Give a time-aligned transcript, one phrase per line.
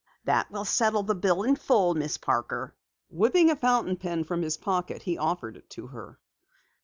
[0.25, 2.73] "That will settle the bill in full, Miss Parker."
[3.11, 6.17] Whipping a fountain pen from his pocket, he offered it to her.